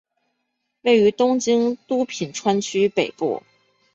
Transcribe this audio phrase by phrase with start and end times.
[0.81, 3.43] 位于东京都品川区北部。